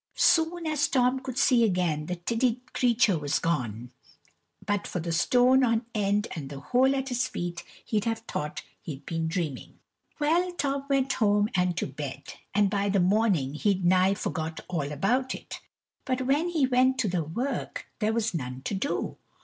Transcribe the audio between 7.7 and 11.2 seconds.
he'd have thought he'd been dreaming. Well, Tom went